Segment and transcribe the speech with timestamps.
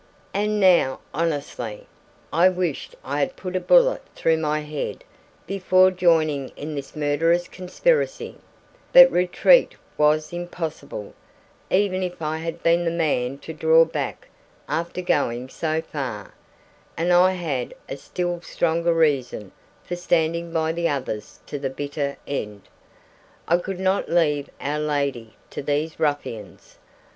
[0.33, 1.85] "And now, honestly,
[2.33, 5.03] I wished I had put a bullet through my head
[5.45, 8.37] before joining in this murderous conspiracy;
[8.93, 11.13] but retreat was impossible,
[11.69, 14.27] even if I had been the man to draw back
[14.67, 16.33] after going so far;
[16.97, 19.51] and I had a still stronger reason
[19.83, 22.63] for standing by the others to the bitter end.
[23.47, 26.79] I could not leave our lady to these ruffians.